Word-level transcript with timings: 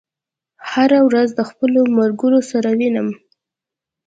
هره 0.71 0.99
ورځ 1.07 1.29
د 1.35 1.41
خپلو 1.49 1.81
ملګرو 1.97 2.39
سره 2.51 2.69
وینم. 2.79 3.09